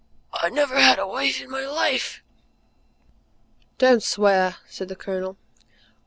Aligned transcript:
I 0.33 0.49
never 0.49 0.79
had 0.79 0.97
a 0.97 1.05
wife 1.05 1.43
in 1.43 1.51
my 1.51 1.63
life!" 1.63 2.23
"Don't 3.77 4.01
swear," 4.01 4.55
said 4.67 4.87
the 4.87 4.95
Colonel. 4.95 5.37